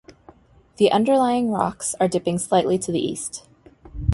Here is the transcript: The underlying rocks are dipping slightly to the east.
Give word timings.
The 0.77 0.91
underlying 0.91 1.51
rocks 1.51 1.93
are 1.99 2.07
dipping 2.07 2.39
slightly 2.39 2.79
to 2.79 2.91
the 2.91 2.97
east. 2.99 3.47